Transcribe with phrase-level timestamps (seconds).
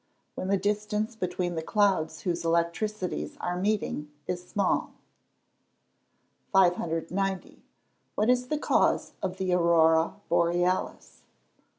[0.33, 4.93] _When the distance between the clouds whose electricities are meeting, is small.
[6.53, 7.61] 590.
[8.17, 11.21] _What is the cause of the aurora borealis?